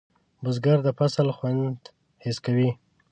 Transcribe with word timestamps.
بزګر 0.43 0.79
د 0.83 0.89
فصل 0.97 1.27
خوند 1.37 1.79
حس 2.23 2.37
کوي 2.45 2.69